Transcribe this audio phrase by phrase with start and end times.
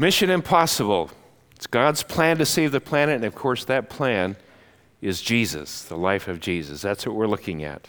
[0.00, 1.10] Mission impossible.
[1.54, 4.36] It's God's plan to save the planet, and of course, that plan
[5.02, 6.80] is Jesus, the life of Jesus.
[6.80, 7.86] That's what we're looking at.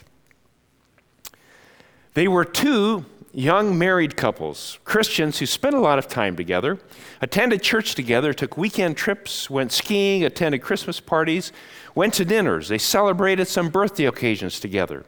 [2.12, 6.78] They were two young married couples, Christians who spent a lot of time together,
[7.22, 11.50] attended church together, took weekend trips, went skiing, attended Christmas parties,
[11.94, 12.68] went to dinners.
[12.68, 15.06] They celebrated some birthday occasions together.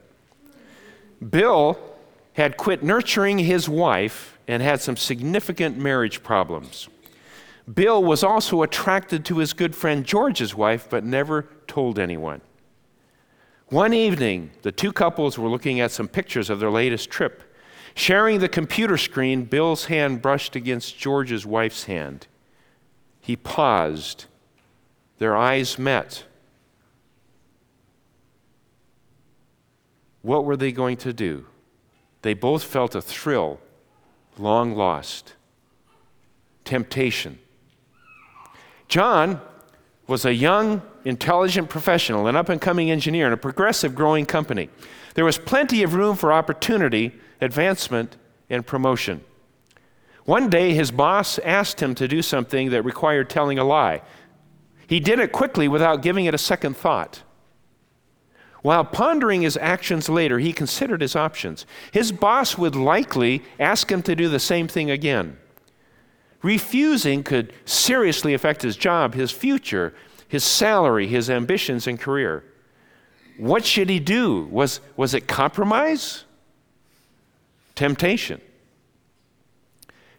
[1.29, 1.79] Bill
[2.32, 6.89] had quit nurturing his wife and had some significant marriage problems.
[7.72, 12.42] Bill was also attracted to his good friend George's wife, but never told anyone.
[13.68, 17.42] One evening, the two couples were looking at some pictures of their latest trip.
[17.95, 22.27] Sharing the computer screen, Bill's hand brushed against George's wife's hand.
[23.20, 24.27] He paused.
[25.19, 26.24] Their eyes met.
[30.20, 31.46] What were they going to do?
[32.22, 33.60] They both felt a thrill,
[34.38, 35.34] long lost.
[36.64, 37.38] Temptation.
[38.95, 39.41] John
[40.07, 44.70] was a young, intelligent professional, an up and coming engineer in a progressive, growing company.
[45.17, 48.17] There was plenty of room for opportunity, advancement,
[48.48, 49.25] and promotion.
[50.27, 54.01] One day, his boss asked him to do something that required telling a lie.
[54.86, 57.25] He did it quickly without giving it a second thought.
[58.62, 61.67] While pondering his actions later, he considered his options.
[61.91, 65.39] His boss would likely ask him to do the same thing again.
[66.45, 69.95] Refusing could seriously affect his job, his future,
[70.28, 72.45] his salary, his ambitions, and career.
[73.39, 74.45] What should he do?
[74.51, 76.25] Was, was it compromise?
[77.75, 78.42] Temptation.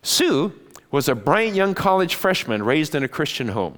[0.02, 0.52] Sue
[0.90, 3.78] was a bright young college freshman raised in a Christian home.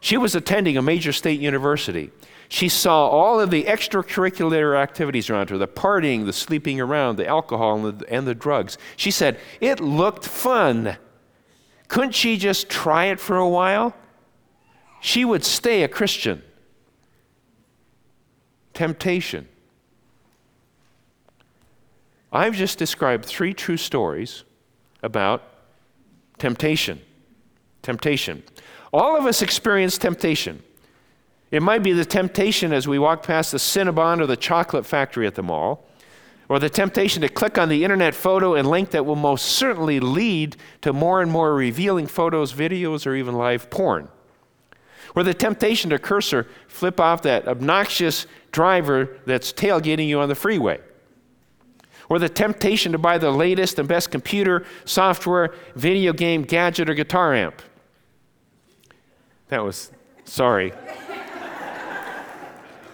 [0.00, 2.10] She was attending a major state university.
[2.50, 7.26] She saw all of the extracurricular activities around her the partying, the sleeping around, the
[7.26, 8.76] alcohol, and the, and the drugs.
[8.96, 10.98] She said, It looked fun.
[11.94, 13.94] Couldn't she just try it for a while?
[15.00, 16.42] She would stay a Christian.
[18.72, 19.46] Temptation.
[22.32, 24.42] I've just described three true stories
[25.04, 25.44] about
[26.38, 27.00] temptation.
[27.82, 28.42] Temptation.
[28.92, 30.64] All of us experience temptation.
[31.52, 35.28] It might be the temptation as we walk past the Cinnabon or the chocolate factory
[35.28, 35.86] at the mall,
[36.48, 39.98] or the temptation to click on the internet photo and link that will most certainly
[40.00, 44.08] lead to more and more revealing photos, videos, or even live porn.
[45.14, 50.34] Or the temptation to cursor flip off that obnoxious driver that's tailgating you on the
[50.34, 50.80] freeway.
[52.08, 56.94] Or the temptation to buy the latest and best computer, software, video game, gadget, or
[56.94, 57.62] guitar amp.
[59.48, 59.90] That was,
[60.24, 60.74] sorry.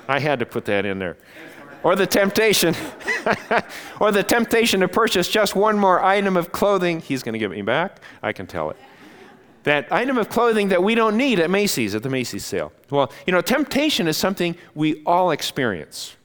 [0.09, 1.17] I had to put that in there.
[1.83, 2.75] Or the temptation,
[4.01, 7.01] or the temptation to purchase just one more item of clothing.
[7.01, 8.01] He's going to give me back.
[8.23, 8.77] I can tell it.
[9.63, 12.73] That item of clothing that we don't need at Macy's, at the Macy's sale.
[12.91, 16.17] Well, you know, temptation is something we all experience.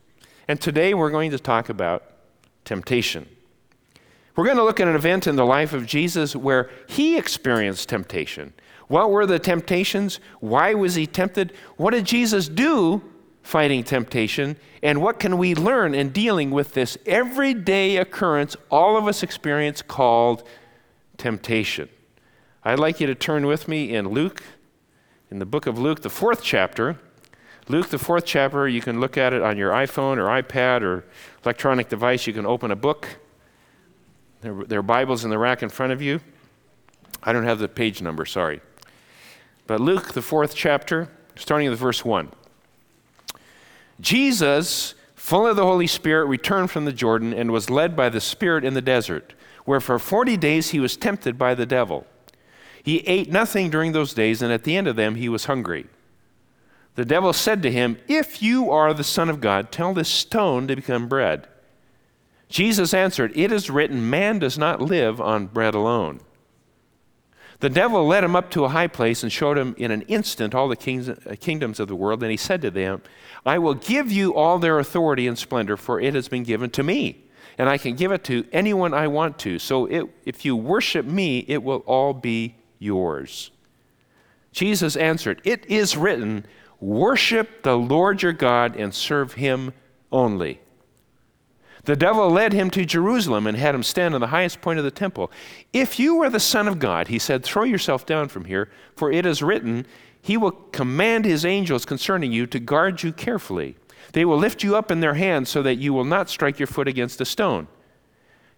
[0.47, 2.03] And today we're going to talk about
[2.63, 3.27] temptation.
[4.35, 7.89] We're going to look at an event in the life of Jesus where he experienced
[7.89, 8.53] temptation.
[8.87, 10.19] What were the temptations?
[10.39, 11.53] Why was he tempted?
[11.77, 13.01] What did Jesus do
[13.45, 19.07] fighting temptation, and what can we learn in dealing with this everyday occurrence all of
[19.07, 20.41] us experience called
[21.17, 21.87] temptation.
[22.63, 24.41] I'd like you to turn with me in Luke,
[25.29, 26.99] in the book of Luke, the fourth chapter.
[27.67, 31.05] Luke, the fourth chapter, you can look at it on your iPhone or iPad or
[31.43, 32.25] electronic device.
[32.25, 33.19] You can open a book.
[34.41, 36.19] There, there are Bibles in the rack in front of you.
[37.21, 38.61] I don't have the page number, sorry.
[39.67, 42.31] But Luke, the fourth chapter, starting with verse 1.
[43.99, 48.21] Jesus, full of the Holy Spirit, returned from the Jordan and was led by the
[48.21, 49.33] Spirit in the desert,
[49.65, 52.05] where for 40 days he was tempted by the devil.
[52.83, 55.87] He ate nothing during those days, and at the end of them he was hungry.
[56.95, 60.67] The devil said to him, If you are the Son of God, tell this stone
[60.67, 61.47] to become bread.
[62.47, 66.21] Jesus answered, It is written, Man does not live on bread alone.
[67.59, 70.53] The devil led him up to a high place and showed him in an instant
[70.53, 72.21] all the kings, uh, kingdoms of the world.
[72.21, 73.01] And he said to them,
[73.45, 76.83] I will give you all their authority and splendor, for it has been given to
[76.83, 77.23] me.
[77.57, 79.59] And I can give it to anyone I want to.
[79.59, 83.51] So it, if you worship me, it will all be yours.
[84.51, 86.45] Jesus answered, It is written,
[86.79, 89.73] Worship the Lord your God and serve him
[90.11, 90.59] only.
[91.85, 94.85] The devil led him to Jerusalem and had him stand on the highest point of
[94.85, 95.31] the temple.
[95.71, 99.11] If you are the Son of God, he said, throw yourself down from here, for
[99.11, 99.85] it is written,
[100.25, 103.75] He will command His angels concerning you to guard you carefully.
[104.13, 106.65] They will lift you up in their hands so that you will not strike your
[106.65, 107.67] foot against a stone.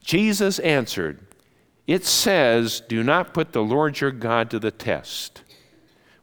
[0.01, 1.19] Jesus answered,
[1.85, 5.41] it says, Do not put the Lord your God to the test.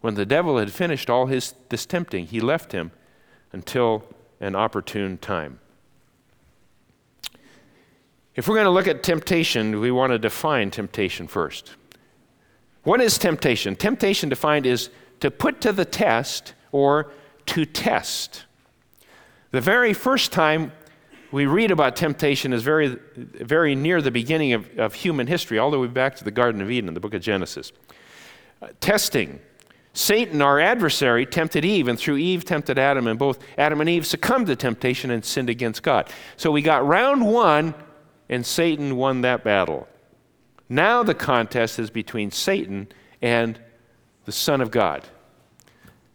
[0.00, 2.91] When the devil had finished all his this tempting, he left him
[3.52, 4.05] until
[4.41, 5.61] an opportune time.
[8.35, 11.75] If we're going to look at temptation, we want to define temptation first.
[12.82, 13.76] What is temptation?
[13.76, 14.88] Temptation defined is
[15.25, 17.11] to put to the test or
[17.47, 18.44] to test.
[19.53, 20.71] The very first time
[21.32, 25.71] we read about temptation is very, very near the beginning of, of human history, all
[25.71, 27.73] the way back to the Garden of Eden in the book of Genesis.
[28.61, 29.41] Uh, testing.
[29.94, 34.05] Satan, our adversary, tempted Eve, and through Eve tempted Adam, and both Adam and Eve
[34.06, 36.11] succumbed to temptation and sinned against God.
[36.37, 37.73] So we got round one,
[38.29, 39.88] and Satan won that battle.
[40.69, 42.88] Now the contest is between Satan
[43.23, 43.59] and
[44.27, 45.09] the Son of God.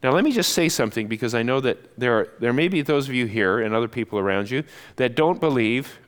[0.02, 2.82] Now, let me just say something because I know that there, are, there may be
[2.82, 4.64] those of you here and other people around you
[4.96, 6.00] that don't believe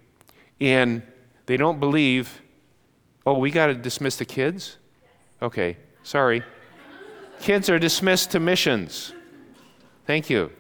[0.60, 1.04] in,
[1.46, 2.42] they don't believe,
[3.26, 4.78] oh, we got to dismiss the kids?
[5.42, 6.42] Okay, sorry.
[7.42, 9.12] kids are dismissed to missions.
[10.06, 10.52] Thank you.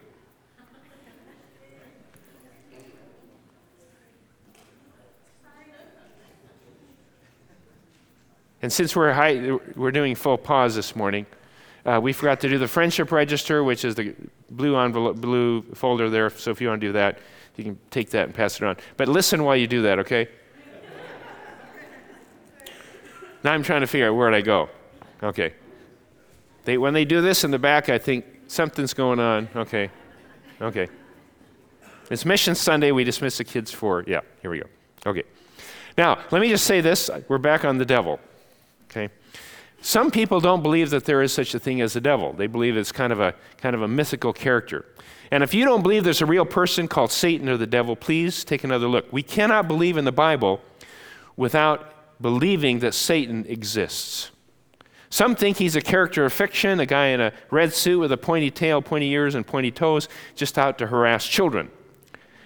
[8.62, 11.26] And since we're, high, we're doing full pause this morning,
[11.86, 14.14] uh, we forgot to do the friendship register, which is the
[14.50, 16.30] blue envelope, blue folder there.
[16.30, 17.20] So if you want to do that,
[17.58, 18.78] you can take that and pass it on.
[18.98, 20.28] But listen while you do that, okay?
[23.44, 24.70] now I'm trying to figure out where I go.
[25.24, 25.54] Okay.
[26.66, 29.50] They, when they do this in the back, I think something's going on.
[29.56, 29.90] Okay.
[30.62, 30.88] Okay.
[32.12, 32.92] It's Mission Sunday.
[32.92, 34.68] We dismiss the kids for, yeah, here we go.
[35.06, 35.24] Okay.
[35.98, 37.10] Now, let me just say this.
[37.28, 38.20] We're back on the devil.
[38.90, 39.10] Okay?
[39.82, 42.34] Some people don't believe that there is such a thing as a devil.
[42.34, 44.86] They believe it's kind of a kind of a mythical character.
[45.32, 48.44] And if you don't believe there's a real person called Satan or the devil, please
[48.44, 49.12] take another look.
[49.12, 50.62] We cannot believe in the Bible
[51.36, 54.30] without believing that Satan exists.
[55.10, 58.18] Some think he's a character of fiction, a guy in a red suit with a
[58.18, 61.72] pointy tail, pointy ears, and pointy toes, just out to harass children.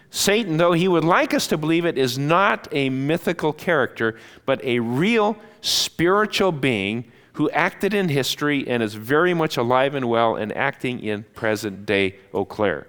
[0.09, 4.63] Satan, though he would like us to believe it, is not a mythical character, but
[4.63, 10.35] a real spiritual being who acted in history and is very much alive and well
[10.35, 12.87] and acting in present day Eau Claire.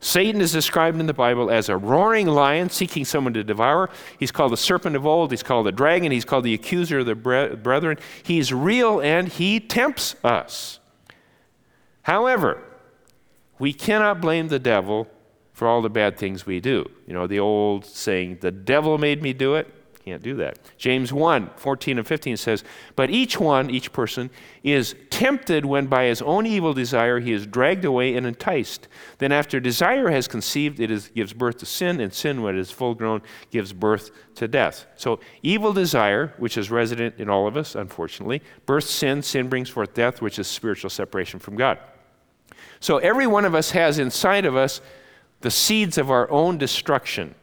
[0.00, 3.90] Satan is described in the Bible as a roaring lion seeking someone to devour.
[4.18, 5.30] He's called the serpent of old.
[5.30, 6.10] He's called the dragon.
[6.10, 7.98] He's called the accuser of the brethren.
[8.22, 10.80] He's real and he tempts us.
[12.02, 12.62] However,
[13.58, 15.06] we cannot blame the devil
[15.52, 16.90] for all the bad things we do.
[17.06, 19.70] You know, the old saying, the devil made me do it.
[20.10, 20.58] Can't do that.
[20.76, 22.64] James 1 14 and 15 says,
[22.96, 24.28] But each one, each person,
[24.64, 28.88] is tempted when by his own evil desire he is dragged away and enticed.
[29.18, 32.58] Then, after desire has conceived, it is, gives birth to sin, and sin, when it
[32.58, 33.22] is full grown,
[33.52, 34.84] gives birth to death.
[34.96, 39.68] So, evil desire, which is resident in all of us, unfortunately, births sin, sin brings
[39.68, 41.78] forth death, which is spiritual separation from God.
[42.80, 44.80] So, every one of us has inside of us
[45.42, 47.36] the seeds of our own destruction.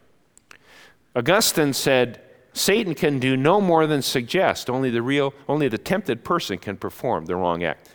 [1.16, 2.20] Augustine said,
[2.58, 4.68] Satan can do no more than suggest.
[4.68, 7.88] Only the real, only the tempted person can perform the wrong act.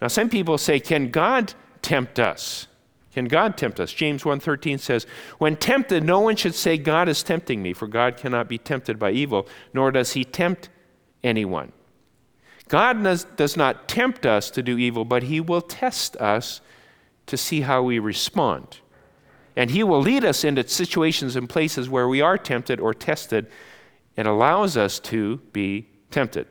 [0.00, 2.68] Now, some people say, Can God tempt us?
[3.12, 3.92] Can God tempt us?
[3.92, 5.06] James 1:13 says,
[5.38, 8.98] "When tempted, no one should say God is tempting me, for God cannot be tempted
[8.98, 10.70] by evil, nor does he tempt
[11.22, 11.72] anyone."
[12.68, 16.62] God does, does not tempt us to do evil, but he will test us
[17.26, 18.78] to see how we respond.
[19.54, 23.46] And he will lead us into situations and places where we are tempted or tested
[24.16, 26.46] it allows us to be tempted.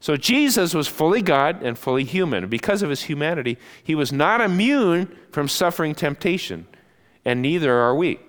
[0.00, 2.48] So Jesus was fully God and fully human.
[2.48, 6.66] Because of his humanity, he was not immune from suffering temptation,
[7.24, 8.20] and neither are we.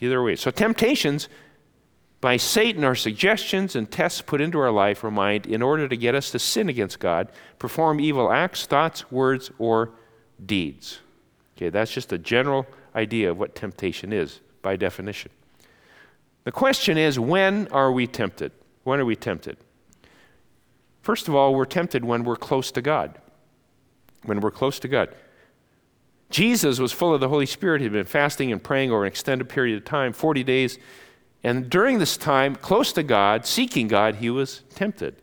[0.00, 0.36] Neither are we.
[0.36, 1.28] So temptations
[2.20, 5.96] by Satan are suggestions and tests put into our life or mind in order to
[5.96, 9.92] get us to sin against God, perform evil acts, thoughts, words, or
[10.44, 11.00] deeds.
[11.56, 15.30] Okay, that's just a general idea of what temptation is by definition.
[16.44, 18.52] The question is when are we tempted?
[18.84, 19.56] When are we tempted?
[21.02, 23.18] First of all, we're tempted when we're close to God.
[24.24, 25.14] When we're close to God.
[26.30, 27.80] Jesus was full of the Holy Spirit.
[27.80, 30.78] He'd been fasting and praying over an extended period of time, 40 days.
[31.42, 35.16] And during this time, close to God, seeking God, he was tempted.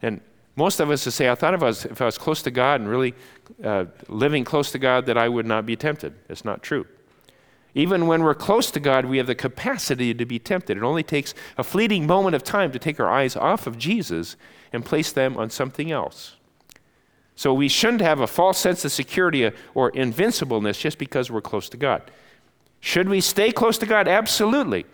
[0.00, 0.20] And
[0.56, 2.50] most of us would say, I thought if I was, if I was close to
[2.50, 3.14] God and really
[3.62, 6.14] uh, living close to God, that I would not be tempted.
[6.28, 6.86] It's not true.
[7.74, 10.76] Even when we're close to God, we have the capacity to be tempted.
[10.76, 14.36] It only takes a fleeting moment of time to take our eyes off of Jesus
[14.72, 16.36] and place them on something else.
[17.34, 21.68] So we shouldn't have a false sense of security or invincibleness just because we're close
[21.70, 22.10] to God.
[22.80, 24.06] Should we stay close to God?
[24.06, 24.84] Absolutely.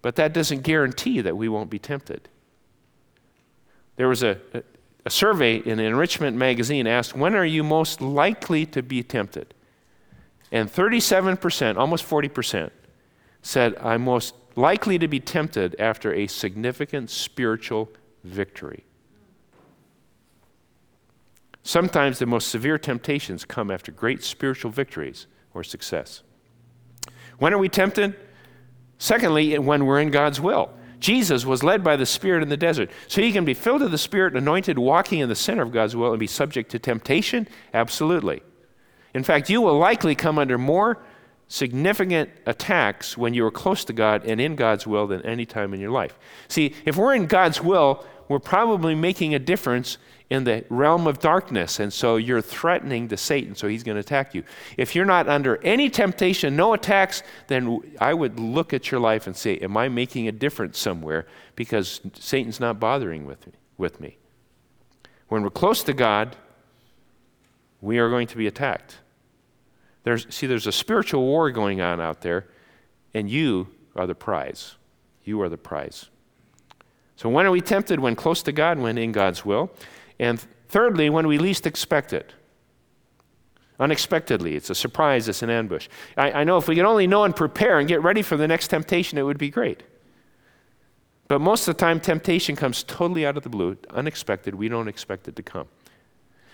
[0.00, 2.28] but that doesn't guarantee that we won't be tempted.
[3.96, 4.38] There was a,
[5.04, 9.54] a, survey in Enrichment magazine asked, When are you most likely to be tempted?
[10.54, 12.70] And 37%, almost 40%,
[13.42, 17.90] said, I'm most likely to be tempted after a significant spiritual
[18.22, 18.84] victory.
[21.64, 26.22] Sometimes the most severe temptations come after great spiritual victories or success.
[27.38, 28.14] When are we tempted?
[28.98, 30.70] Secondly, when we're in God's will.
[31.00, 32.90] Jesus was led by the Spirit in the desert.
[33.08, 35.96] So he can be filled with the Spirit, anointed, walking in the center of God's
[35.96, 37.48] will, and be subject to temptation?
[37.74, 38.40] Absolutely.
[39.14, 41.02] In fact, you will likely come under more
[41.48, 45.72] significant attacks when you are close to God and in God's will than any time
[45.72, 46.18] in your life.
[46.48, 49.98] See, if we're in God's will, we're probably making a difference
[50.30, 54.00] in the realm of darkness, and so you're threatening to Satan, so he's going to
[54.00, 54.42] attack you.
[54.78, 59.26] If you're not under any temptation, no attacks, then I would look at your life
[59.26, 61.26] and say, Am I making a difference somewhere?
[61.56, 63.52] Because Satan's not bothering with me.
[63.76, 64.16] With me.
[65.28, 66.36] When we're close to God,
[67.82, 69.00] we are going to be attacked.
[70.04, 72.46] There's, see, there's a spiritual war going on out there,
[73.12, 74.76] and you are the prize.
[75.24, 76.10] You are the prize.
[77.16, 77.98] So, when are we tempted?
[77.98, 79.70] When close to God, when in God's will.
[80.18, 82.32] And thirdly, when we least expect it.
[83.80, 84.54] Unexpectedly.
[84.54, 85.88] It's a surprise, it's an ambush.
[86.16, 88.46] I, I know if we could only know and prepare and get ready for the
[88.46, 89.82] next temptation, it would be great.
[91.26, 94.54] But most of the time, temptation comes totally out of the blue, unexpected.
[94.54, 95.68] We don't expect it to come.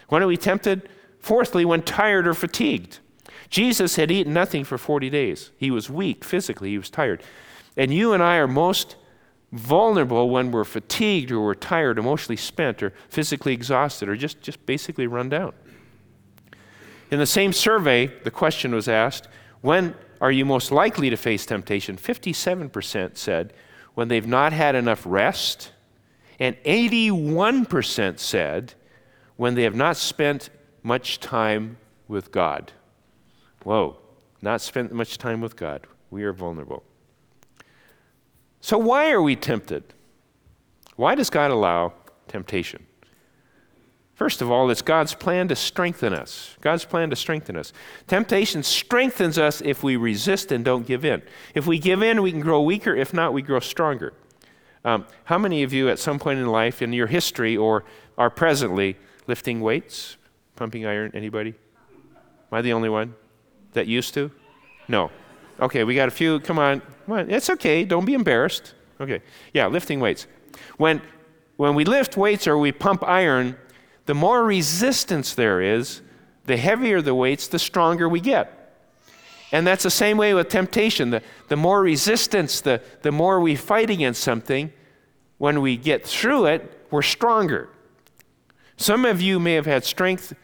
[0.08, 0.88] When are we tempted?
[1.18, 3.00] Fourthly, when tired or fatigued.
[3.48, 5.50] Jesus had eaten nothing for 40 days.
[5.56, 7.22] He was weak physically, he was tired.
[7.76, 8.96] And you and I are most
[9.52, 14.64] vulnerable when we're fatigued or we're tired, emotionally spent, or physically exhausted, or just, just
[14.66, 15.52] basically run down.
[17.10, 19.28] In the same survey, the question was asked
[19.60, 21.96] when are you most likely to face temptation?
[21.96, 23.52] 57% said
[23.94, 25.72] when they've not had enough rest,
[26.38, 28.74] and 81% said
[29.36, 30.50] when they have not spent
[30.82, 32.72] much time with God.
[33.62, 33.98] Whoa,
[34.42, 35.86] not spent much time with God.
[36.10, 36.82] We are vulnerable.
[38.60, 39.84] So, why are we tempted?
[40.96, 41.94] Why does God allow
[42.28, 42.86] temptation?
[44.14, 46.54] First of all, it's God's plan to strengthen us.
[46.60, 47.72] God's plan to strengthen us.
[48.06, 51.22] Temptation strengthens us if we resist and don't give in.
[51.54, 52.94] If we give in, we can grow weaker.
[52.94, 54.12] If not, we grow stronger.
[54.84, 57.84] Um, how many of you at some point in life, in your history or
[58.18, 60.18] are presently lifting weights,
[60.54, 61.12] pumping iron?
[61.14, 61.54] Anybody?
[61.90, 63.14] Am I the only one
[63.72, 64.30] that used to?
[64.88, 65.10] No.
[65.60, 66.40] Okay, we got a few.
[66.40, 66.80] Come on.
[67.06, 67.30] Come on.
[67.30, 67.84] It's okay.
[67.84, 68.74] Don't be embarrassed.
[69.00, 69.22] Okay.
[69.52, 70.26] Yeah, lifting weights.
[70.76, 71.02] When,
[71.56, 73.56] when we lift weights or we pump iron,
[74.06, 76.02] the more resistance there is,
[76.46, 78.56] the heavier the weights, the stronger we get.
[79.52, 81.10] And that's the same way with temptation.
[81.10, 84.72] The, the more resistance, the, the more we fight against something,
[85.38, 87.68] when we get through it, we're stronger.
[88.76, 90.34] Some of you may have had strength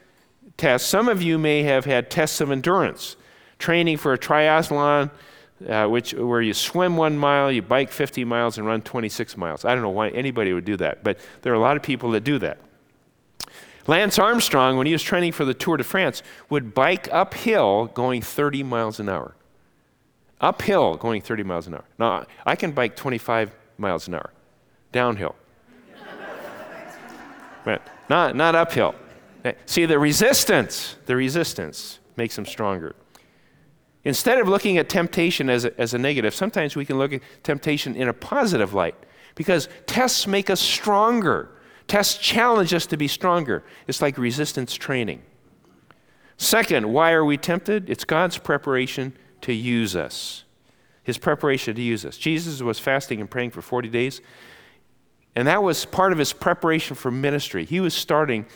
[0.57, 3.17] tests, some of you may have had tests of endurance
[3.59, 5.11] training for a triathlon,
[5.69, 9.65] uh, which, where you swim one mile, you bike 50 miles, and run 26 miles.
[9.65, 12.11] I don't know why anybody would do that, but there are a lot of people
[12.11, 12.59] that do that.
[13.87, 18.21] Lance Armstrong, when he was training for the Tour de France, would bike uphill going
[18.21, 19.35] 30 miles an hour.
[20.41, 21.85] Uphill going 30 miles an hour.
[21.99, 24.33] Now, I can bike 25 miles an hour,
[24.93, 25.37] downhill.
[28.11, 28.95] not, not uphill.
[29.47, 32.97] Eh, see, the resistance, the resistance makes them stronger.
[34.03, 37.23] Instead of looking at temptation as a, as a negative, sometimes we can look at
[37.45, 38.97] temptation in a positive light
[39.37, 41.49] because tests make us stronger.
[41.87, 43.63] Tests challenge us to be stronger.
[43.87, 45.23] It's like resistance training.
[46.39, 47.89] Second, why are we tempted?
[47.89, 49.13] It's God's preparation
[49.43, 50.43] to use us.
[51.05, 52.17] His preparation to use us.
[52.17, 54.21] Jesus was fasting and praying for 40 days,
[55.37, 57.65] and that was part of his preparation for ministry.
[57.65, 58.47] He was starting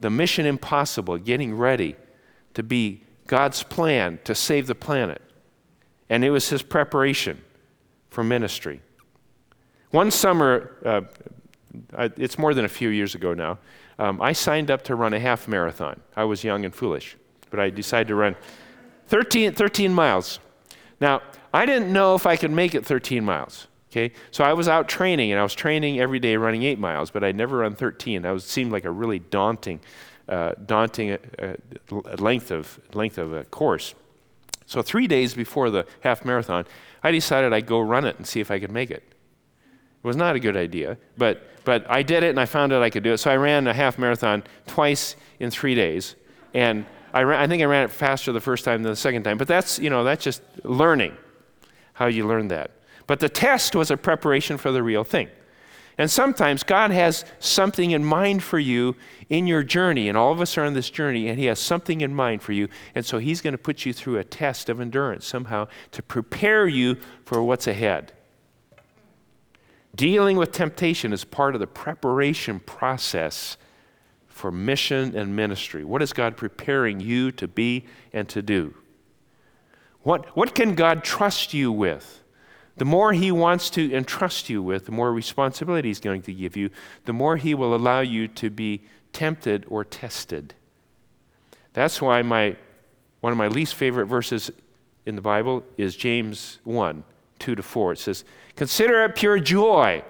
[0.00, 1.96] the mission impossible, getting ready
[2.54, 5.22] to be God's plan to save the planet.
[6.08, 7.42] And it was his preparation
[8.10, 8.80] for ministry.
[9.90, 13.58] One summer, uh, it's more than a few years ago now,
[13.98, 16.00] um, I signed up to run a half marathon.
[16.16, 17.16] I was young and foolish,
[17.50, 18.36] but I decided to run
[19.08, 20.38] 13, 13 miles.
[21.00, 23.66] Now, I didn't know if I could make it 13 miles.
[23.90, 27.10] Okay, so I was out training, and I was training every day, running eight miles,
[27.10, 28.20] but I'd never run 13.
[28.20, 29.80] That was, seemed like a really daunting
[30.28, 31.54] uh, daunting uh,
[32.18, 33.94] length of length of a course.
[34.66, 36.66] So three days before the half marathon,
[37.02, 39.02] I decided I'd go run it and see if I could make it.
[39.02, 42.82] It was not a good idea, but but I did it and I found out
[42.82, 43.18] I could do it.
[43.18, 46.14] So I ran a half marathon twice in three days,
[46.52, 49.22] and I ran, I think I ran it faster the first time than the second
[49.22, 49.38] time.
[49.38, 51.16] But that's you know that's just learning
[51.94, 52.72] how you learn that.
[53.08, 55.30] But the test was a preparation for the real thing.
[55.96, 58.94] And sometimes God has something in mind for you
[59.28, 62.02] in your journey, and all of us are on this journey, and He has something
[62.02, 62.68] in mind for you.
[62.94, 66.68] And so He's going to put you through a test of endurance somehow to prepare
[66.68, 68.12] you for what's ahead.
[69.96, 73.56] Dealing with temptation is part of the preparation process
[74.28, 75.82] for mission and ministry.
[75.82, 78.74] What is God preparing you to be and to do?
[80.02, 82.22] What, what can God trust you with?
[82.78, 86.56] The more He wants to entrust you with, the more responsibility He's going to give
[86.56, 86.70] you,
[87.04, 88.82] the more He will allow you to be
[89.12, 90.54] tempted or tested.
[91.72, 92.56] That's why my,
[93.20, 94.50] one of my least favorite verses
[95.06, 97.04] in the Bible is James 1
[97.38, 97.92] 2 to 4.
[97.92, 98.24] It says,
[98.56, 100.02] Consider it pure joy,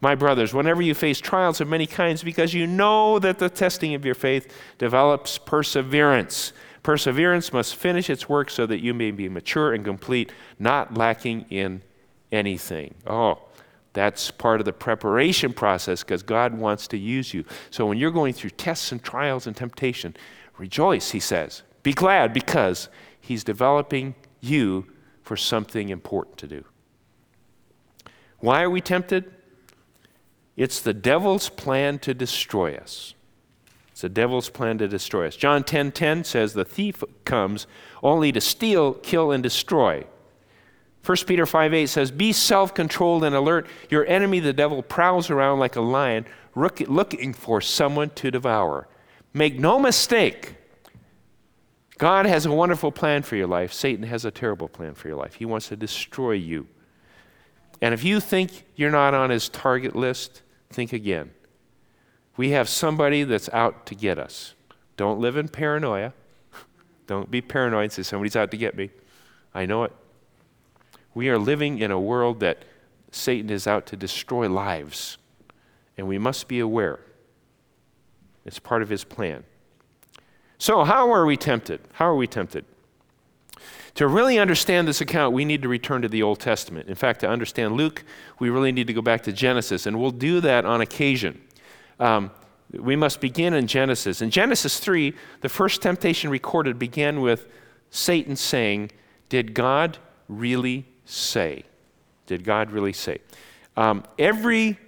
[0.00, 3.94] my brothers, whenever you face trials of many kinds, because you know that the testing
[3.94, 6.52] of your faith develops perseverance.
[6.82, 11.46] Perseverance must finish its work so that you may be mature and complete, not lacking
[11.50, 11.82] in
[12.32, 12.94] anything.
[13.06, 13.38] Oh,
[13.92, 17.44] that's part of the preparation process because God wants to use you.
[17.70, 20.16] So when you're going through tests and trials and temptation,
[20.56, 21.62] rejoice, he says.
[21.82, 22.88] Be glad because
[23.20, 24.86] he's developing you
[25.22, 26.64] for something important to do.
[28.38, 29.32] Why are we tempted?
[30.56, 33.14] It's the devil's plan to destroy us.
[33.92, 35.36] It's the devil's plan to destroy us.
[35.36, 37.66] John 10:10 10, 10 says the thief comes
[38.02, 40.04] only to steal, kill and destroy.
[41.04, 43.66] 1 Peter 5 8 says, Be self controlled and alert.
[43.90, 48.88] Your enemy, the devil, prowls around like a lion, looking for someone to devour.
[49.34, 50.56] Make no mistake,
[52.02, 53.72] God has a wonderful plan for your life.
[53.72, 55.34] Satan has a terrible plan for your life.
[55.34, 56.66] He wants to destroy you.
[57.80, 61.30] And if you think you're not on his target list, think again.
[62.36, 64.54] We have somebody that's out to get us.
[64.96, 66.12] Don't live in paranoia.
[67.06, 68.90] Don't be paranoid and say, somebody's out to get me.
[69.54, 69.92] I know it.
[71.14, 72.64] We are living in a world that
[73.10, 75.18] Satan is out to destroy lives,
[75.96, 77.00] and we must be aware.
[78.44, 79.44] It's part of his plan.
[80.58, 81.80] So, how are we tempted?
[81.94, 82.64] How are we tempted?
[83.96, 86.88] To really understand this account, we need to return to the Old Testament.
[86.88, 88.04] In fact, to understand Luke,
[88.38, 91.42] we really need to go back to Genesis, and we'll do that on occasion.
[92.00, 92.30] Um,
[92.72, 94.22] we must begin in Genesis.
[94.22, 97.46] In Genesis 3, the first temptation recorded began with
[97.90, 98.92] Satan saying,
[99.28, 101.64] Did God really say?
[102.26, 103.18] Did God really say?
[103.76, 104.78] Um, every,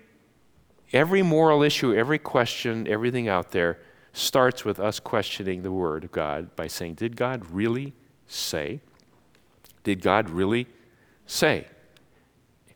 [0.92, 3.78] every moral issue, every question, everything out there
[4.12, 7.92] starts with us questioning the Word of God by saying, Did God really
[8.26, 8.80] say?
[9.82, 10.66] Did God really
[11.26, 11.66] say?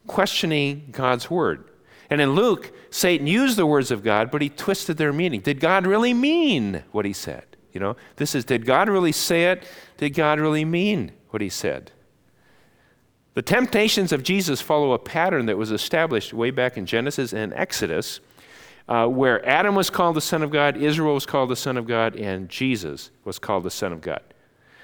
[0.06, 1.70] Questioning God's Word.
[2.10, 5.40] And in Luke, Satan used the words of God, but he twisted their meaning.
[5.40, 7.44] Did God really mean what he said?
[7.72, 9.64] You know, this is, did God really say it?
[9.98, 11.92] Did God really mean what he said?
[13.38, 17.52] The temptations of Jesus follow a pattern that was established way back in Genesis and
[17.54, 18.18] Exodus,
[18.88, 21.86] uh, where Adam was called the Son of God, Israel was called the Son of
[21.86, 24.22] God, and Jesus was called the Son of God.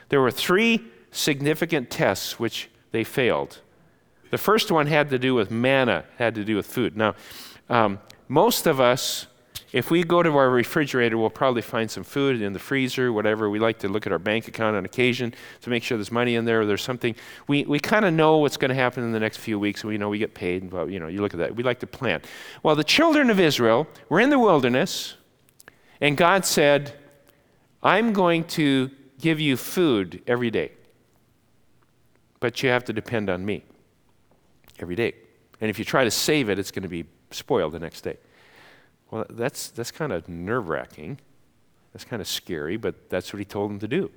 [0.08, 3.58] There were three significant tests which they failed.
[4.30, 6.96] The first one had to do with manna, had to do with food.
[6.96, 7.16] Now,
[7.68, 9.26] um, most of us
[9.74, 13.50] if we go to our refrigerator, we'll probably find some food in the freezer, whatever.
[13.50, 16.36] We like to look at our bank account on occasion to make sure there's money
[16.36, 17.16] in there or there's something.
[17.48, 19.82] We, we kind of know what's going to happen in the next few weeks.
[19.82, 20.70] We know we get paid.
[20.70, 21.56] Well, you know, you look at that.
[21.56, 22.22] We like to plan.
[22.62, 25.16] Well, the children of Israel were in the wilderness,
[26.00, 26.92] and God said,
[27.82, 30.70] I'm going to give you food every day,
[32.38, 33.64] but you have to depend on me
[34.78, 35.14] every day.
[35.60, 38.18] And if you try to save it, it's going to be spoiled the next day.
[39.14, 41.20] Well, that's, that's kind of nerve wracking.
[41.92, 44.10] That's kind of scary, but that's what he told them to do.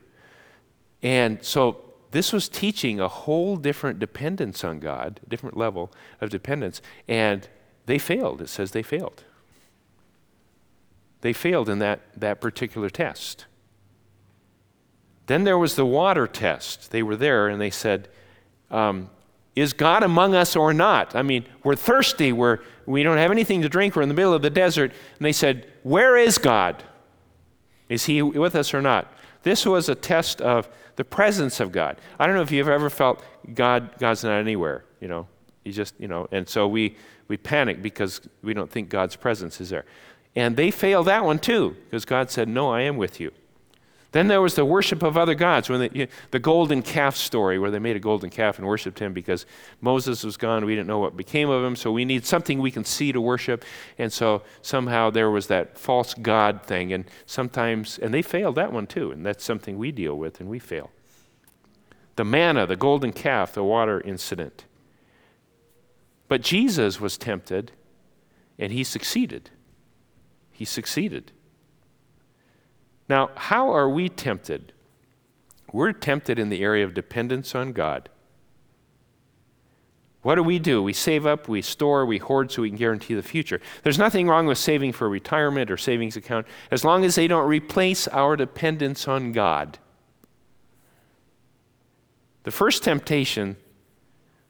[1.04, 6.32] And so this was teaching a whole different dependence on God, a different level of
[6.32, 6.82] dependence.
[7.08, 7.48] And
[7.86, 8.42] they failed.
[8.42, 9.24] It says they failed.
[11.22, 13.46] They failed in that, that particular test.
[15.28, 16.90] Then there was the water test.
[16.90, 18.10] They were there and they said,
[18.72, 19.12] um,
[19.58, 21.16] Is God among us or not?
[21.16, 23.96] I mean, we're thirsty, we're, we don't have anything to drink.
[23.96, 24.92] We're in the middle of the desert.
[24.92, 26.84] And they said, Where is God?
[27.90, 29.12] Is he with us or not?
[29.42, 31.98] This was a test of the presence of God.
[32.20, 33.24] I don't know if you've ever felt
[33.56, 35.28] God, God's not anywhere, you know.
[35.64, 36.96] He just, you know, and so we,
[37.28, 39.86] we panic because we don't think God's presence is there.
[40.36, 43.32] And they failed that one too, because God said, No, I am with you.
[44.14, 47.70] Then there was the worship of other gods, when the, the golden calf story, where
[47.70, 49.46] they made a golden calf and worshiped him because
[49.82, 50.66] Moses was gone.
[50.66, 53.20] We didn't know what became of him, so we need something we can see to
[53.20, 53.66] worship.
[53.98, 58.72] And so somehow there was that false god thing, and sometimes, and they failed that
[58.72, 60.90] one too, and that's something we deal with, and we fail.
[62.16, 64.66] The manna, the golden calf, the water incident.
[66.28, 67.72] But Jesus was tempted
[68.60, 69.52] and he succeeded.
[70.52, 71.32] He succeeded.
[73.10, 74.74] Now, how are we tempted?
[75.72, 78.10] We're tempted in the area of dependence on God.
[80.24, 80.84] What do we do?
[80.84, 83.62] We save up, we store, we hoard so we can guarantee the future.
[83.84, 87.48] There's nothing wrong with saving for retirement or savings account as long as they don't
[87.48, 89.80] replace our dependence on God.
[92.44, 93.58] The first temptation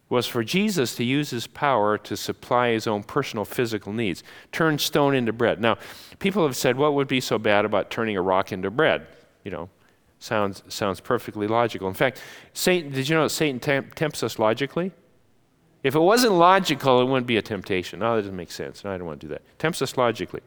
[0.10, 4.78] was for Jesus to use his power to supply his own personal physical needs, turn
[4.80, 5.60] stone into bread.
[5.60, 5.78] Now,
[6.20, 9.06] people have said, what would be so bad about turning a rock into bread?
[9.44, 9.70] You know,
[10.20, 11.88] sounds, sounds perfectly logical.
[11.88, 12.22] In fact,
[12.54, 14.92] Satan, did you know that Satan temp- tempts us logically?
[15.84, 18.00] If it wasn't logical, it wouldn't be a temptation.
[18.00, 18.84] No, that doesn't make sense.
[18.84, 19.42] No, I don't want to do that.
[19.60, 20.42] Tempts us logically.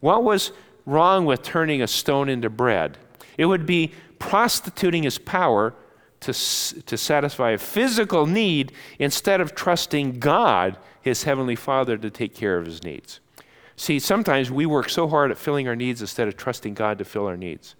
[0.00, 0.52] What was
[0.86, 2.98] wrong with turning a stone into bread?
[3.38, 5.74] It would be prostituting his power
[6.22, 12.34] to, to satisfy a physical need instead of trusting God, his heavenly Father, to take
[12.34, 13.20] care of his needs.
[13.76, 17.04] See, sometimes we work so hard at filling our needs instead of trusting God to
[17.04, 17.74] fill our needs.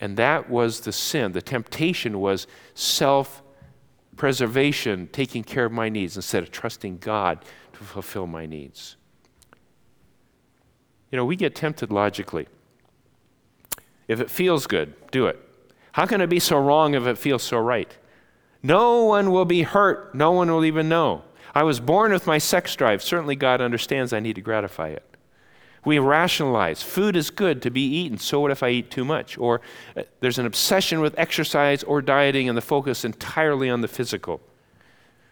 [0.00, 1.32] And that was the sin.
[1.32, 3.42] The temptation was self
[4.16, 8.96] preservation, taking care of my needs, instead of trusting God to fulfill my needs.
[11.10, 12.46] You know, we get tempted logically.
[14.08, 15.49] If it feels good, do it.
[15.92, 17.96] How can it be so wrong if it feels so right?
[18.62, 20.14] No one will be hurt.
[20.14, 21.22] No one will even know.
[21.54, 23.02] I was born with my sex drive.
[23.02, 25.04] Certainly, God understands I need to gratify it.
[25.84, 29.38] We rationalize food is good to be eaten, so what if I eat too much?
[29.38, 29.62] Or
[29.96, 34.42] uh, there's an obsession with exercise or dieting and the focus entirely on the physical.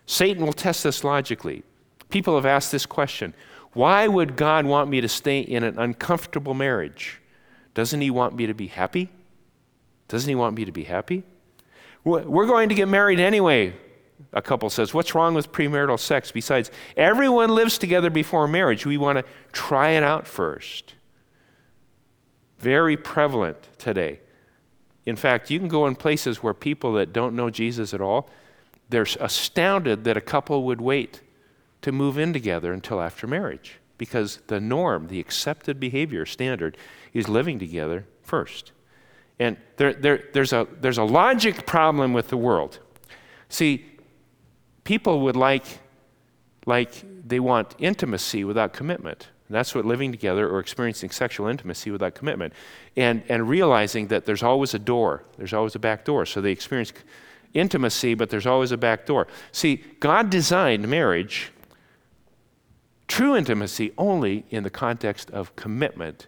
[0.06, 1.64] Satan will test this logically.
[2.08, 3.34] People have asked this question
[3.74, 7.20] Why would God want me to stay in an uncomfortable marriage?
[7.74, 9.10] Doesn't He want me to be happy?
[10.08, 11.22] Doesn't he want me to be happy?
[12.04, 13.74] We're going to get married anyway,
[14.32, 14.94] a couple says.
[14.94, 16.32] What's wrong with premarital sex?
[16.32, 18.86] Besides, everyone lives together before marriage.
[18.86, 20.94] We want to try it out first.
[22.58, 24.20] Very prevalent today.
[25.04, 28.30] In fact, you can go in places where people that don't know Jesus at all,
[28.88, 31.20] they're astounded that a couple would wait
[31.82, 36.76] to move in together until after marriage because the norm, the accepted behavior standard,
[37.12, 38.72] is living together first.
[39.38, 42.80] And there, there, there's, a, there's a logic problem with the world.
[43.48, 43.86] See,
[44.84, 45.64] people would like,
[46.66, 49.28] like they want intimacy without commitment.
[49.48, 52.52] And that's what living together or experiencing sexual intimacy without commitment.
[52.96, 56.26] And, and realizing that there's always a door, there's always a back door.
[56.26, 56.92] So they experience
[57.54, 59.26] intimacy, but there's always a back door.
[59.52, 61.50] See, God designed marriage,
[63.06, 66.26] true intimacy, only in the context of commitment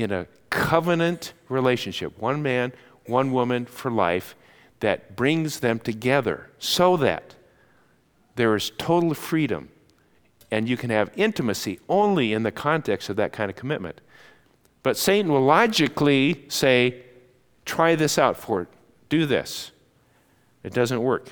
[0.00, 2.72] in a covenant relationship, one man,
[3.06, 4.34] one woman for life,
[4.80, 7.34] that brings them together so that
[8.36, 9.68] there is total freedom
[10.50, 14.00] and you can have intimacy only in the context of that kind of commitment.
[14.82, 17.02] But Satan will logically say,
[17.64, 18.68] try this out for it,
[19.08, 19.70] do this.
[20.62, 21.30] It doesn't work.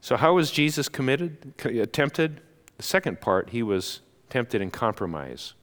[0.00, 1.54] So, how was Jesus committed,
[1.92, 2.40] tempted?
[2.76, 4.00] The second part, he was
[4.34, 5.54] tempted in compromise.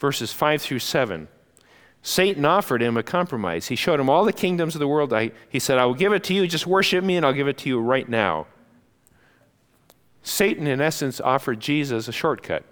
[0.00, 1.28] Verses 5 through 7.
[2.02, 3.68] Satan offered him a compromise.
[3.68, 5.12] He showed him all the kingdoms of the world.
[5.12, 7.46] I, he said, I will give it to you, just worship me, and I'll give
[7.46, 8.48] it to you right now.
[10.24, 12.64] Satan, in essence, offered Jesus a shortcut.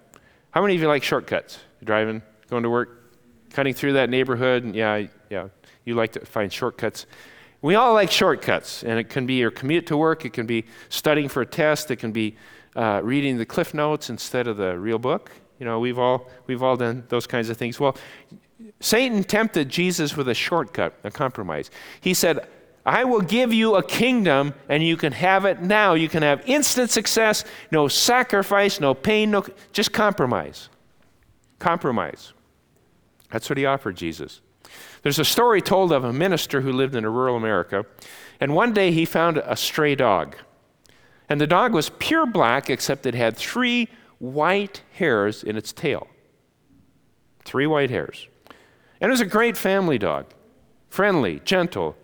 [0.50, 1.61] How many of you like shortcuts?
[1.84, 3.14] driving, going to work,
[3.52, 5.46] cutting through that neighborhood, and yeah, yeah,
[5.84, 7.06] you like to find shortcuts.
[7.62, 10.64] We all like shortcuts, and it can be your commute to work, it can be
[10.88, 12.37] studying for a test, it can be
[12.76, 15.31] uh, reading the cliff notes instead of the real book.
[15.59, 17.81] You know, we've all, we've all done those kinds of things.
[17.81, 17.96] Well,
[18.81, 21.70] Satan tempted Jesus with a shortcut, a compromise.
[22.00, 22.46] He said,
[22.87, 25.94] I will give you a kingdom and you can have it now.
[25.94, 30.68] You can have instant success, no sacrifice, no pain, no just compromise.
[31.59, 32.33] Compromise.
[33.31, 34.40] That's what he offered Jesus.
[35.02, 37.85] There's a story told of a minister who lived in a rural America,
[38.40, 40.37] and one day he found a stray dog.
[41.29, 43.88] And the dog was pure black, except it had three
[44.19, 46.09] white hairs in its tail.
[47.45, 48.29] Three white hairs.
[49.01, 50.27] And it was a great family dog
[50.88, 51.97] friendly, gentle.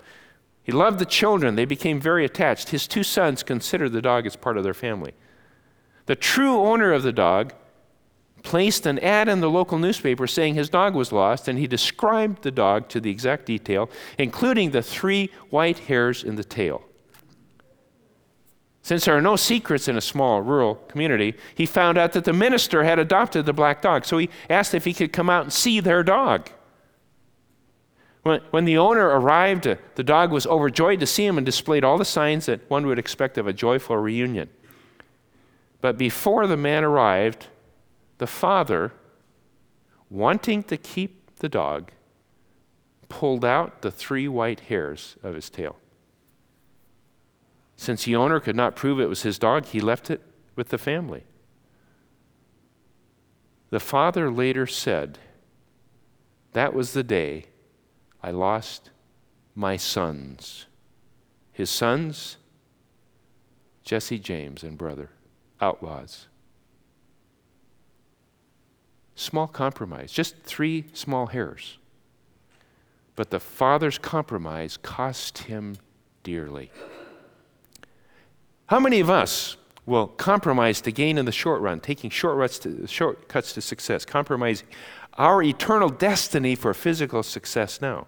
[0.63, 1.57] He loved the children.
[1.57, 2.69] They became very attached.
[2.69, 5.15] His two sons considered the dog as part of their family.
[6.07, 7.55] The true owner of the dog
[8.43, 12.43] placed an ad in the local newspaper saying his dog was lost, and he described
[12.43, 16.85] the dog to the exact detail, including the three white hairs in the tail.
[18.85, 22.35] Since there are no secrets in a small rural community, he found out that the
[22.35, 24.05] minister had adopted the black dog.
[24.05, 26.51] So he asked if he could come out and see their dog.
[28.25, 31.97] When, when the owner arrived, the dog was overjoyed to see him and displayed all
[31.97, 34.51] the signs that one would expect of a joyful reunion.
[35.81, 37.47] But before the man arrived,
[38.19, 38.93] the father,
[40.11, 41.91] wanting to keep the dog,
[43.09, 45.77] pulled out the three white hairs of his tail.
[47.85, 50.23] Since the owner could not prove it was his dog, he left it
[50.57, 51.25] with the family.
[53.69, 55.19] The father later said,
[56.55, 57.45] That was the day
[58.23, 58.89] I lost
[59.55, 60.65] my sons.
[61.53, 62.39] His sons,
[63.83, 65.11] Jesse James and brother,
[65.61, 66.29] outlaws.
[69.15, 71.77] Small compromise, just three small hairs.
[73.15, 75.77] But the father's compromise cost him
[76.23, 76.71] dearly.
[78.67, 82.87] How many of us will compromise to gain in the short run, taking shortcuts to,
[82.87, 84.67] shortcuts to success, compromising
[85.15, 88.07] our eternal destiny for physical success now?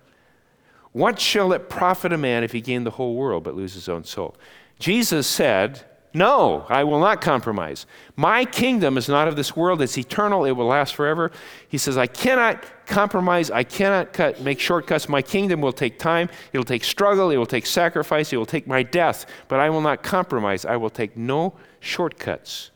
[0.93, 3.89] What shall it profit a man if he gain the whole world but lose his
[3.89, 4.35] own soul?
[4.79, 7.85] Jesus said, No, I will not compromise.
[8.17, 11.31] My kingdom is not of this world, it's eternal, it will last forever.
[11.69, 15.09] He says, I cannot compromise, I cannot cut, make shortcuts.
[15.09, 18.47] My kingdom will take time, it will take struggle, it will take sacrifice, it will
[18.47, 20.65] take my death, but I will not compromise.
[20.65, 22.71] I will take no shortcuts.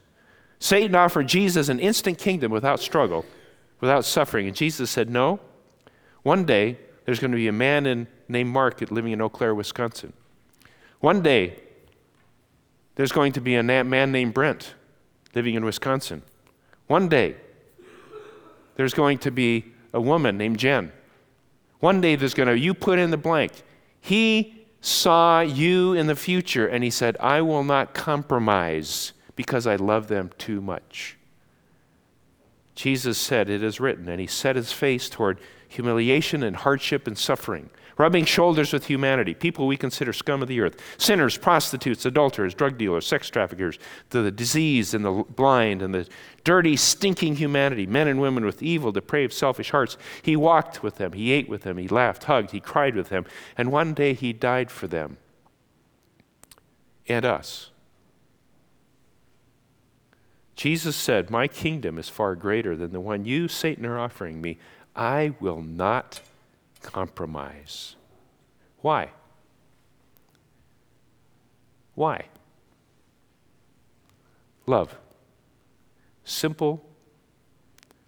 [0.59, 3.25] Satan offered Jesus an instant kingdom without struggle,
[3.81, 5.41] without suffering, and Jesus said, No.
[6.23, 9.55] One day, there's going to be a man in, named Mark living in Eau Claire,
[9.55, 10.13] Wisconsin.
[11.01, 11.59] One day,
[13.01, 14.75] there's going to be a man named Brent
[15.35, 16.21] living in Wisconsin.
[16.87, 17.35] One day,
[18.77, 20.93] there's going to be a woman named Jen.
[21.79, 23.53] One day, there's going to, you put in the blank.
[24.03, 29.77] He saw you in the future and he said, I will not compromise because I
[29.77, 31.17] love them too much.
[32.75, 37.17] Jesus said, It is written, and he set his face toward humiliation and hardship and
[37.17, 42.55] suffering, rubbing shoulders with humanity, people we consider scum of the earth, sinners, prostitutes, adulterers,
[42.55, 46.09] drug dealers, sex traffickers, the, diseased and the blind and the
[46.43, 49.99] dirty, stinking humanity, men and women with evil, depraved, selfish hearts.
[50.23, 53.27] He walked with them, he ate with them, he laughed, hugged, he cried with them,
[53.59, 55.19] and one day he died for them
[57.07, 57.71] and us.
[60.57, 64.57] Jesus said, My kingdom is far greater than the one you, Satan, are offering me.
[64.97, 66.23] I will not
[66.83, 67.97] compromise.
[68.81, 69.11] Why?
[71.95, 72.27] Why?
[74.67, 74.97] Love.
[76.25, 76.85] Simple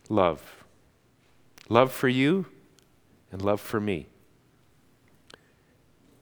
[0.08, 0.64] love.
[1.68, 2.46] Love for you
[3.30, 4.06] and love for me.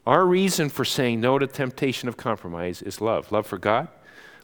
[0.06, 3.88] Our reason for saying no to temptation of compromise is love love for God,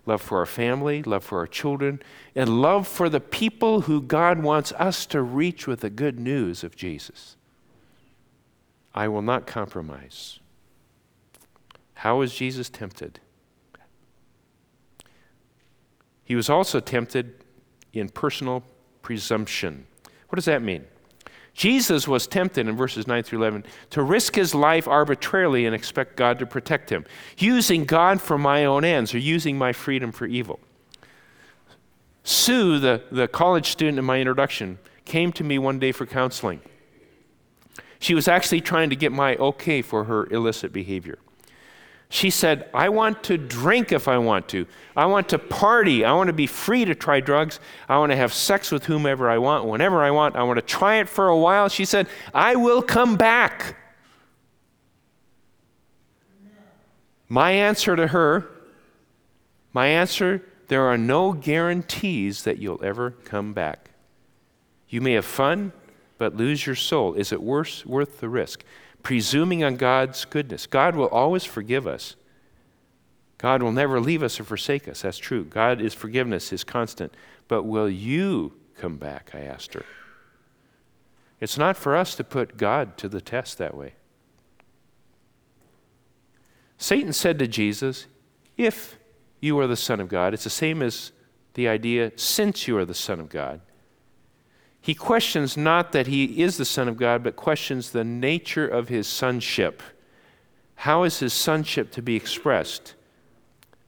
[0.05, 2.03] love for our family, love for our children,
[2.35, 6.63] and love for the people who God wants us to reach with the good news
[6.63, 7.36] of Jesus.
[8.97, 10.41] I will not compromise.
[11.95, 13.21] How was Jesus tempted?
[16.25, 17.45] He was also tempted
[17.93, 18.65] in personal
[19.03, 19.87] presumption.
[20.29, 20.87] What does that mean?
[21.55, 26.17] Jesus was tempted in verses 9 through 11 to risk his life arbitrarily and expect
[26.17, 27.07] God to protect him,
[27.39, 30.61] using God for my own ends or using my freedom for evil.
[32.25, 36.61] Sue, the, the college student in my introduction, came to me one day for counseling.
[37.99, 41.19] She was actually trying to get my okay for her illicit behavior.
[42.09, 44.67] She said, I want to drink if I want to.
[44.97, 46.05] I want to party.
[46.05, 47.59] I want to be free to try drugs.
[47.89, 50.37] I want to have sex with whomever I want, whenever I want.
[50.37, 51.69] I want to try it for a while.
[51.69, 53.77] She said, I will come back.
[57.29, 58.49] My answer to her,
[59.73, 63.91] my answer, there are no guarantees that you'll ever come back.
[64.89, 65.73] You may have fun,
[66.19, 67.15] but lose your soul.
[67.15, 68.65] Is it worth, worth the risk?
[69.07, 70.67] presuming on God's goodness.
[70.67, 72.17] God will always forgive us.
[73.39, 75.03] God will never leave us or forsake us.
[75.03, 75.45] That's true.
[75.45, 77.15] God is forgiveness, is constant.
[77.47, 79.31] But will you come back?
[79.33, 79.85] I asked her.
[81.39, 83.95] It's not for us to put God to the test that way.
[86.77, 88.09] Satan said to Jesus,
[88.57, 88.99] If
[89.39, 91.13] you are the Son of God, it's the same as
[91.55, 93.61] the idea, since you are the Son of God.
[94.87, 98.89] He questions not that he is the Son of God, but questions the nature of
[98.89, 99.83] his sonship.
[100.77, 102.95] How is his sonship to be expressed?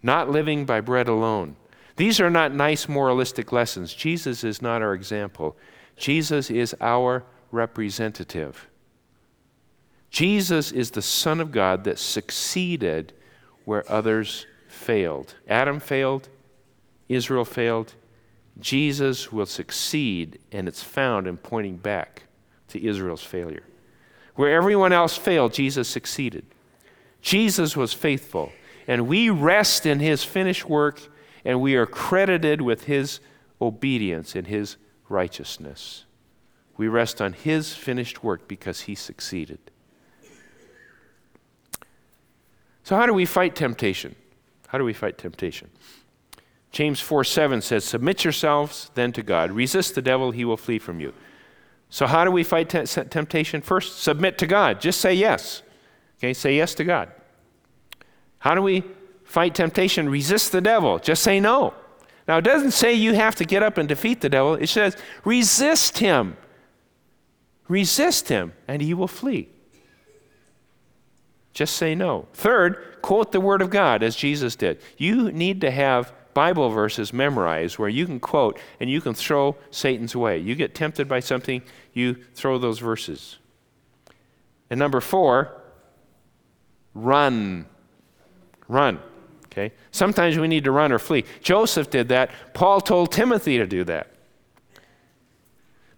[0.02, 1.54] Not living by bread alone.
[1.94, 3.94] These are not nice moralistic lessons.
[3.94, 5.56] Jesus is not our example,
[5.96, 8.66] Jesus is our representative.
[10.10, 13.12] Jesus is the Son of God that succeeded
[13.64, 15.36] where others failed.
[15.46, 16.28] Adam failed,
[17.08, 17.94] Israel failed,
[18.60, 22.24] Jesus will succeed, and it's found in pointing back
[22.68, 23.62] to Israel's failure.
[24.34, 26.44] Where everyone else failed, Jesus succeeded.
[27.20, 28.52] Jesus was faithful,
[28.86, 31.00] and we rest in his finished work,
[31.44, 33.20] and we are credited with his
[33.60, 34.76] obedience and his
[35.08, 36.04] righteousness.
[36.76, 39.58] We rest on his finished work because he succeeded.
[42.84, 44.14] So, how do we fight temptation?
[44.68, 45.70] How do we fight temptation?
[46.70, 49.50] James 4 7 says, Submit yourselves then to God.
[49.50, 51.12] Resist the devil, he will flee from you.
[51.90, 53.62] So, how do we fight te- temptation?
[53.62, 54.80] First, submit to God.
[54.80, 55.62] Just say yes.
[56.18, 57.10] Okay, say yes to God.
[58.40, 58.84] How do we
[59.24, 60.08] fight temptation?
[60.08, 60.98] Resist the devil.
[60.98, 61.74] Just say no.
[62.26, 64.96] Now, it doesn't say you have to get up and defeat the devil, it says
[65.24, 66.36] resist him.
[67.68, 69.48] Resist him, and he will flee.
[71.52, 72.28] Just say no.
[72.32, 74.80] Third, quote the Word of God as Jesus did.
[74.96, 79.56] You need to have Bible verses memorized where you can quote and you can throw
[79.72, 80.38] Satan's way.
[80.38, 83.38] You get tempted by something, you throw those verses.
[84.70, 85.60] And number four,
[86.94, 87.66] run.
[88.68, 89.00] Run.
[89.46, 89.72] Okay?
[89.90, 91.24] Sometimes we need to run or flee.
[91.42, 92.30] Joseph did that.
[92.54, 94.06] Paul told Timothy to do that.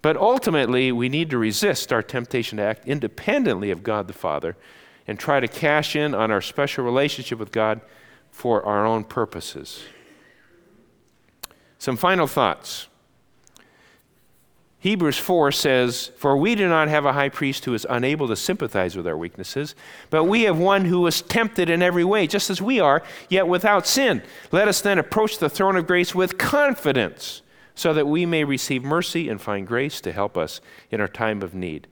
[0.00, 4.56] But ultimately, we need to resist our temptation to act independently of God the Father
[5.06, 7.82] and try to cash in on our special relationship with God
[8.30, 9.82] for our own purposes.
[11.80, 12.88] Some final thoughts.
[14.80, 18.36] Hebrews 4 says, For we do not have a high priest who is unable to
[18.36, 19.74] sympathize with our weaknesses,
[20.10, 23.48] but we have one who was tempted in every way, just as we are, yet
[23.48, 24.22] without sin.
[24.52, 27.40] Let us then approach the throne of grace with confidence,
[27.74, 31.40] so that we may receive mercy and find grace to help us in our time
[31.40, 31.86] of need.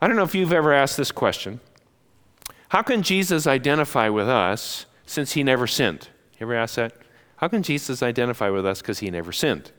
[0.00, 1.60] I don't know if you've ever asked this question
[2.70, 6.08] How can Jesus identify with us since he never sinned?
[6.38, 6.94] You ever asked that?
[7.36, 9.72] How can Jesus identify with us because he never sinned?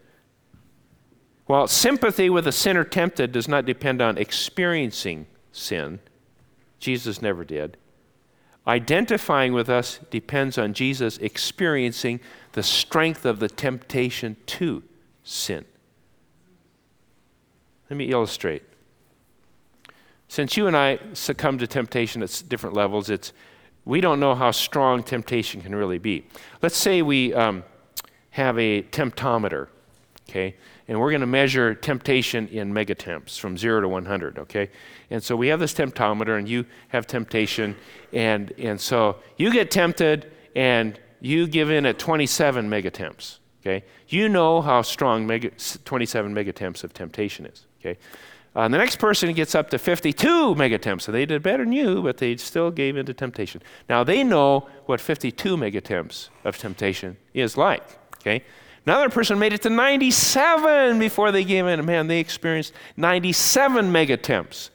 [1.47, 5.99] Well, sympathy with a sinner tempted does not depend on experiencing sin.
[6.79, 7.77] Jesus never did.
[8.67, 12.19] Identifying with us depends on Jesus experiencing
[12.51, 14.83] the strength of the temptation to
[15.23, 15.63] sin.
[17.89, 18.63] Let me illustrate.
[20.27, 23.31] Since you and I succumb to temptation at different levels, it's
[23.87, 26.25] we don't know how strong temptation can really be.
[26.61, 27.63] Let's say we um,
[28.31, 29.69] have a temptometer,
[30.29, 30.55] okay,
[30.89, 34.69] and we're going to measure temptation in megatemps from zero to 100, okay?
[35.09, 37.77] And so we have this temptometer, and you have temptation,
[38.11, 43.85] and, and so you get tempted, and you give in at 27 megatemps, okay?
[44.09, 45.51] You know how strong mega,
[45.85, 47.97] 27 megatemps of temptation is, okay?
[48.57, 51.03] Uh, the next person gets up to 52 megatemps.
[51.03, 53.61] So they did better than you, but they still gave in to temptation.
[53.87, 57.83] Now they know what 52 megatemps of temptation is like.
[58.15, 58.43] Okay?
[58.83, 61.85] Another person made it to 97 before they gave in.
[61.85, 64.71] Man, they experienced 97 megatemps.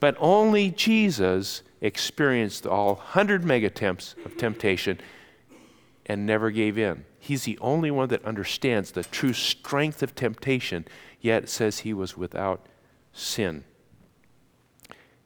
[0.00, 4.98] But only Jesus experienced all 100 megatemps of temptation
[6.06, 7.04] and never gave in.
[7.20, 10.86] He's the only one that understands the true strength of temptation
[11.24, 12.66] yet says he was without
[13.10, 13.64] sin.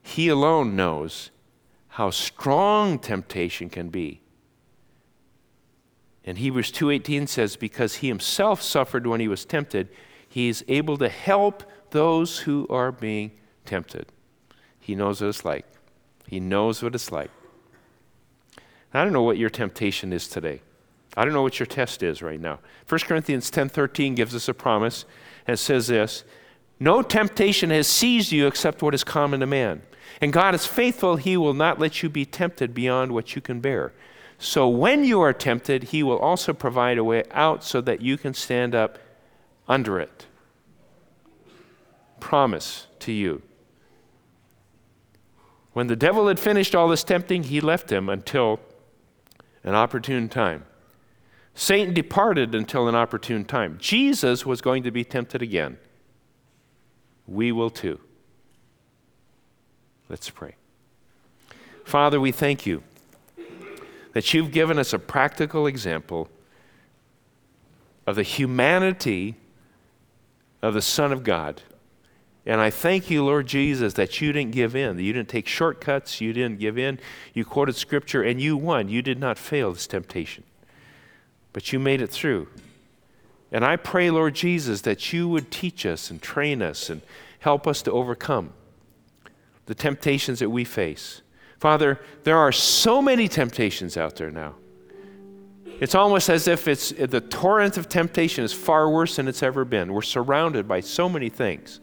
[0.01, 1.31] He alone knows
[1.89, 4.21] how strong temptation can be.
[6.25, 9.89] And Hebrews 2:18 says because he himself suffered when he was tempted,
[10.29, 13.33] he is able to help those who are being
[13.65, 14.07] tempted.
[14.79, 15.67] He knows what it's like.
[16.29, 17.31] He knows what it's like.
[18.95, 20.63] I don't know what your temptation is today.
[21.17, 22.61] I don't know what your test is right now.
[22.87, 25.05] 1 Corinthians 10:13 gives us a promise
[25.49, 26.23] and says this
[26.79, 29.83] No temptation has seized you except what is common to man.
[30.21, 33.61] And God is faithful, He will not let you be tempted beyond what you can
[33.61, 33.93] bear.
[34.39, 38.17] So when you are tempted, He will also provide a way out so that you
[38.17, 38.99] can stand up
[39.67, 40.27] under it.
[42.21, 43.43] Promise to you.
[45.73, 48.59] When the devil had finished all this tempting, he left him until
[49.63, 50.65] an opportune time.
[51.61, 53.79] Satan departed until an opportune time.
[53.81, 55.77] Jesus was going to be tempted again.
[57.27, 57.99] We will too.
[60.09, 60.55] Let's pray.
[61.83, 62.85] Father, we thank you
[64.13, 66.29] that you've given us a practical example
[68.07, 69.35] of the humanity
[70.63, 71.63] of the Son of God.
[72.47, 75.49] And I thank you, Lord Jesus, that you didn't give in, that you didn't take
[75.49, 77.01] shortcuts, you didn't give in.
[77.35, 78.89] You quoted Scripture and you won.
[78.89, 80.45] You did not fail this temptation
[81.53, 82.49] but you made it through.
[83.51, 87.01] And I pray, Lord Jesus, that you would teach us and train us and
[87.41, 88.53] help us to overcome
[89.67, 91.23] the temptations that we face.
[91.59, 94.55] Father, there are so many temptations out there now.
[95.81, 99.65] It's almost as if it's the torrent of temptation is far worse than it's ever
[99.65, 99.93] been.
[99.93, 101.81] We're surrounded by so many things.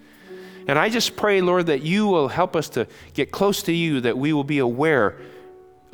[0.67, 4.01] And I just pray, Lord, that you will help us to get close to you,
[4.01, 5.17] that we will be aware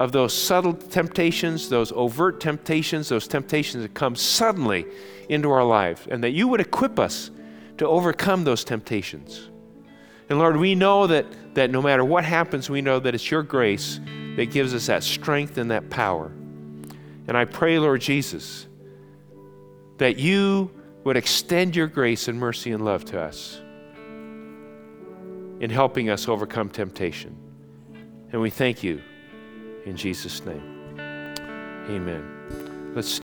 [0.02, 4.84] of those subtle temptations, those overt temptations, those temptations that come suddenly
[5.30, 7.30] into our life, and that you would equip us
[7.78, 9.50] to overcome those temptations.
[10.28, 13.44] And Lord, we know that, that no matter what happens, we know that it's your
[13.44, 14.00] grace
[14.38, 16.32] that gives us that strength and that power.
[17.28, 18.66] And I pray, Lord Jesus,
[19.98, 20.72] that you
[21.04, 23.62] would extend your grace and mercy and love to us
[25.60, 27.38] in helping us overcome temptation.
[28.32, 29.04] And we thank you
[29.86, 30.64] in Jesus' name.
[31.90, 32.94] Amen.
[32.96, 33.12] Let's